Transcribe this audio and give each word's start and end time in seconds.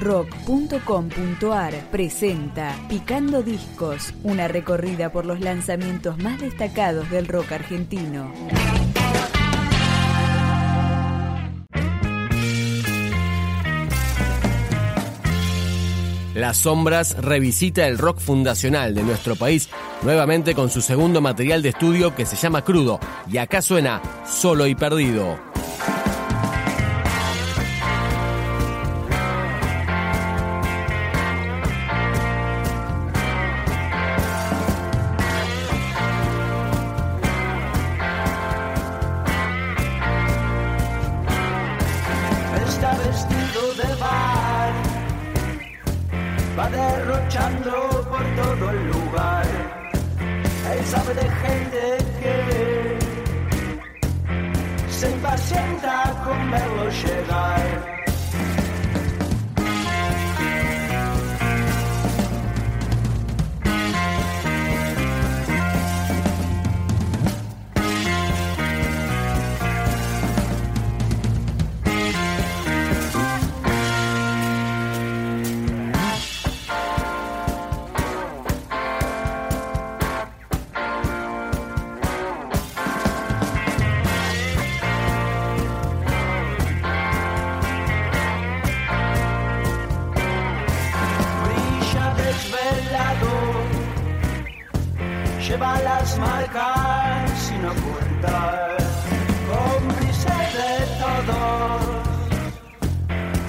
rock.com.ar 0.00 1.74
presenta 1.90 2.74
Picando 2.88 3.42
Discos, 3.42 4.14
una 4.22 4.48
recorrida 4.48 5.10
por 5.12 5.26
los 5.26 5.40
lanzamientos 5.40 6.18
más 6.18 6.40
destacados 6.40 7.10
del 7.10 7.26
rock 7.26 7.52
argentino. 7.52 8.32
Las 16.34 16.58
Sombras 16.58 17.16
revisita 17.18 17.88
el 17.88 17.98
rock 17.98 18.20
fundacional 18.20 18.94
de 18.94 19.02
nuestro 19.02 19.34
país, 19.34 19.68
nuevamente 20.02 20.54
con 20.54 20.70
su 20.70 20.80
segundo 20.80 21.20
material 21.20 21.62
de 21.62 21.70
estudio 21.70 22.14
que 22.14 22.26
se 22.26 22.36
llama 22.36 22.62
Crudo, 22.62 23.00
y 23.28 23.38
acá 23.38 23.60
suena 23.60 24.00
Solo 24.24 24.68
y 24.68 24.76
Perdido. 24.76 25.47
Por 48.18 48.26
todo 48.44 48.70
el 48.70 48.86
lugar. 48.88 49.46
Él 50.72 50.84
sabe 50.84 51.14
de 51.14 51.28
gente 51.44 51.82
que 52.20 52.98
se 54.90 55.10
impacienta 55.10 56.22
con 56.24 56.50
verlo 56.50 56.90
llegar. 56.90 57.97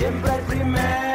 Siempre 0.00 0.34
el 0.34 0.40
primero 0.44 1.09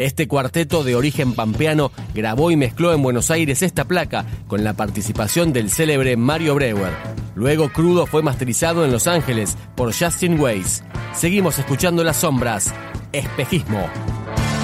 Este 0.00 0.26
cuarteto 0.26 0.82
de 0.82 0.96
origen 0.96 1.34
pampeano 1.34 1.92
grabó 2.14 2.50
y 2.50 2.56
mezcló 2.56 2.94
en 2.94 3.02
Buenos 3.02 3.30
Aires 3.30 3.60
esta 3.60 3.84
placa 3.84 4.24
con 4.48 4.64
la 4.64 4.72
participación 4.72 5.52
del 5.52 5.68
célebre 5.68 6.16
Mario 6.16 6.54
Breuer. 6.54 6.94
Luego 7.34 7.68
Crudo 7.68 8.06
fue 8.06 8.22
masterizado 8.22 8.86
en 8.86 8.92
Los 8.92 9.06
Ángeles 9.06 9.58
por 9.74 9.92
Justin 9.92 10.40
Weiss. 10.40 10.82
Seguimos 11.14 11.58
escuchando 11.58 12.02
Las 12.02 12.16
Sombras, 12.16 12.72
Espejismo. 13.12 13.90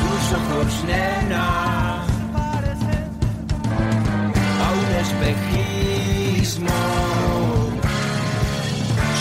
tus 0.00 0.32
ojos, 0.38 0.84
a 1.30 2.06
un 4.72 4.94
espejismo. 5.02 6.70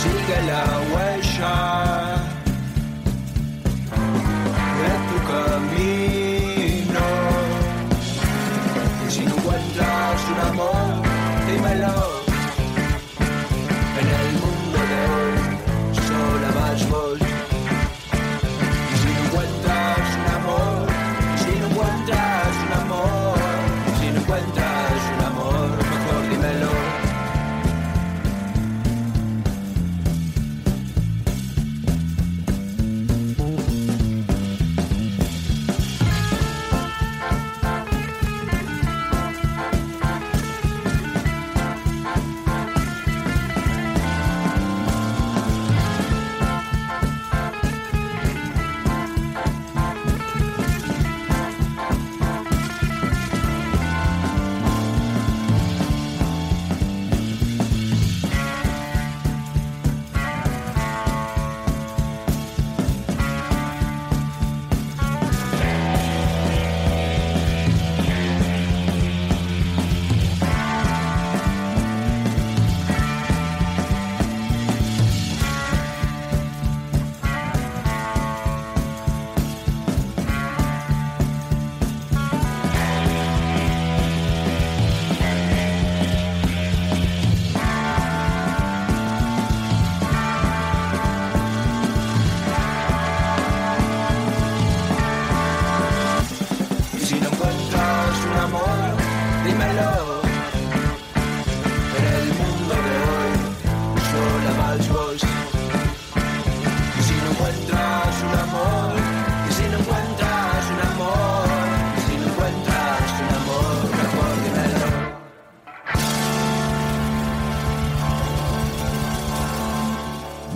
Sigue 0.02 0.48
la 0.48 0.64
huella 0.94 1.95
un 10.36 10.42
amor, 10.42 12.25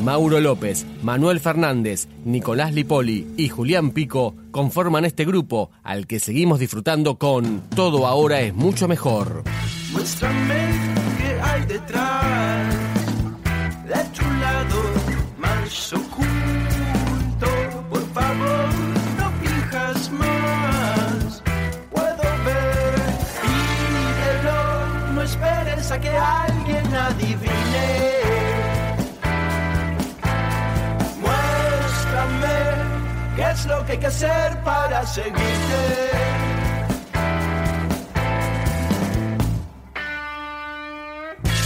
Mauro 0.09 0.39
López, 0.39 0.87
Manuel 1.03 1.39
Fernández, 1.39 2.07
Nicolás 2.25 2.73
Lipoli 2.73 3.27
y 3.37 3.49
Julián 3.49 3.91
Pico 3.91 4.35
conforman 4.49 5.05
este 5.05 5.23
grupo 5.23 5.69
al 5.83 6.07
que 6.07 6.19
seguimos 6.19 6.57
disfrutando 6.57 7.19
con 7.19 7.61
Todo 7.75 8.07
ahora 8.07 8.41
es 8.41 8.55
mucho 8.55 8.87
mejor. 8.87 9.43
Muéstrame 9.91 10.55
qué 11.19 11.39
hay 11.39 11.63
detrás 11.67 12.78
seguirte. 35.13 35.83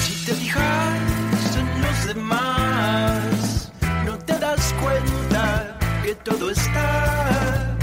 Si 0.06 0.25
te 0.25 0.34
fijas 0.34 1.57
en 1.57 1.81
los 1.81 2.07
demás, 2.07 3.72
no 4.06 4.18
te 4.18 4.40
das 4.40 4.74
cuenta 4.81 5.78
que 6.04 6.16
todo 6.16 6.51
está 6.51 7.75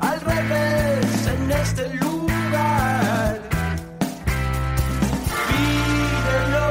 al 0.00 0.20
revés 0.20 1.26
en 1.34 1.50
este 1.50 1.94
lugar. 1.94 3.40
Pídelo, 5.48 6.66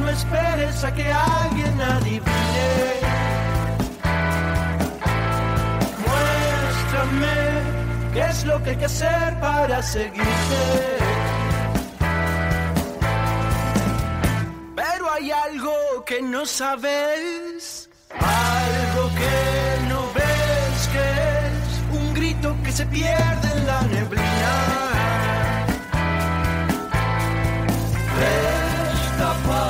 no 0.00 0.08
esperes 0.08 0.84
a 0.84 0.94
que 0.94 1.12
alguien 1.12 1.80
adivine. 1.80 2.41
Lo 8.44 8.62
que 8.62 8.70
hay 8.70 8.76
que 8.76 8.84
hacer 8.86 9.38
para 9.40 9.82
seguirte. 9.82 10.22
Pero 14.74 15.10
hay 15.12 15.30
algo 15.30 15.72
que 16.06 16.22
no 16.22 16.46
sabes, 16.46 17.88
algo 18.10 19.10
que 19.14 19.88
no 19.88 20.00
ves, 20.14 20.88
que 20.92 21.06
es 21.48 22.00
un 22.00 22.14
grito 22.14 22.56
que 22.64 22.72
se 22.72 22.86
pierde 22.86 23.48
en 23.56 23.66
la 23.66 23.82
neblina. 23.82 24.54
Destapate 29.02 29.62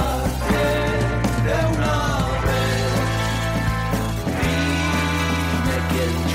de 1.46 1.56
una 1.76 1.98
vez, 2.46 2.92
dime 4.40 5.76
quién 5.90 6.31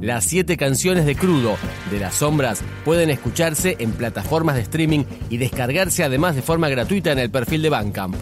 Las 0.00 0.24
siete 0.24 0.56
canciones 0.56 1.04
de 1.04 1.14
Crudo 1.14 1.56
de 1.90 2.00
las 2.00 2.14
Sombras 2.14 2.62
pueden 2.86 3.10
escucharse 3.10 3.76
en 3.80 3.92
plataformas 3.92 4.54
de 4.54 4.62
streaming 4.62 5.04
y 5.28 5.36
descargarse 5.36 6.04
además 6.04 6.34
de 6.34 6.42
forma 6.42 6.70
gratuita 6.70 7.12
en 7.12 7.18
el 7.18 7.30
perfil 7.30 7.60
de 7.60 7.68
Bandcamp. 7.68 8.16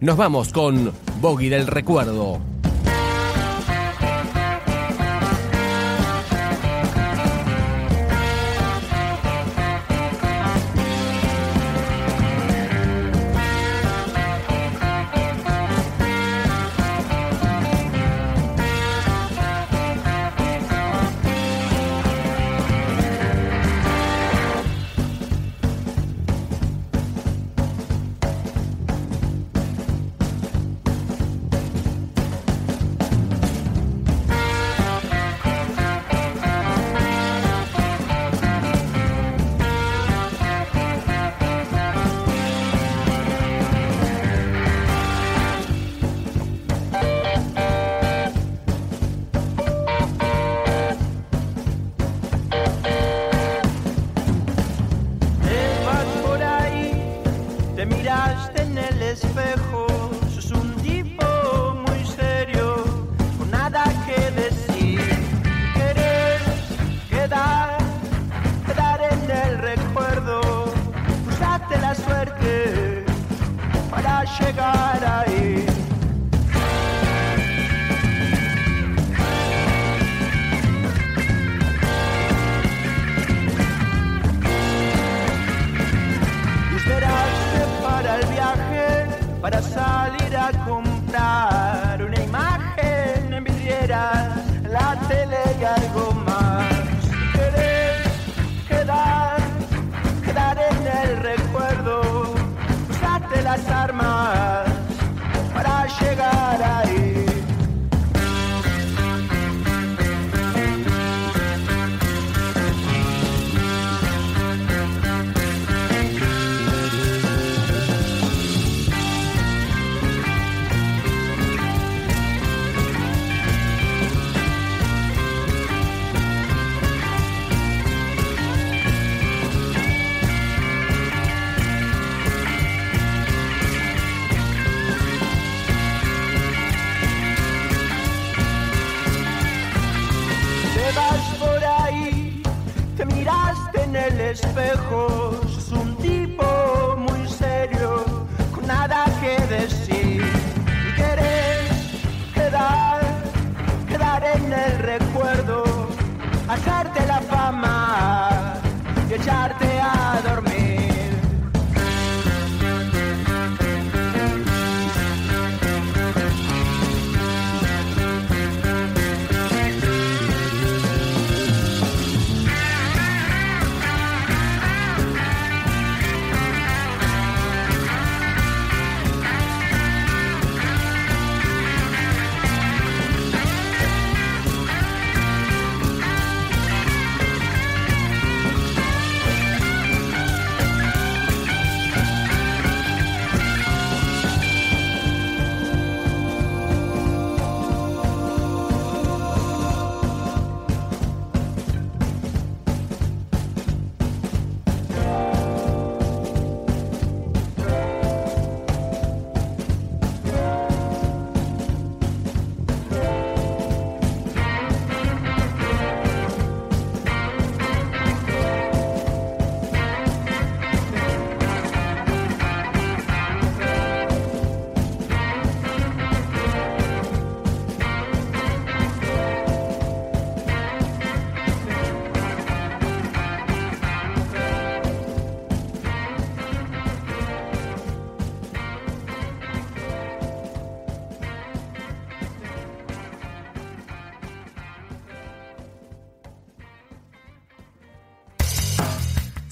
Nos 0.00 0.18
vamos 0.18 0.52
con 0.52 0.92
Boggy 1.22 1.48
del 1.48 1.66
Recuerdo. 1.66 2.51
Espejo, 59.12 59.81